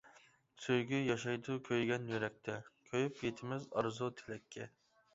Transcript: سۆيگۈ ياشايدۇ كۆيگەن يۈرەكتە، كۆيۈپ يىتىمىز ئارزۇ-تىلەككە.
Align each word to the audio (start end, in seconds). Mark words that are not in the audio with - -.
سۆيگۈ 0.63 1.01
ياشايدۇ 1.07 1.59
كۆيگەن 1.69 2.09
يۈرەكتە، 2.15 2.57
كۆيۈپ 2.91 3.25
يىتىمىز 3.29 3.71
ئارزۇ-تىلەككە. 3.73 4.73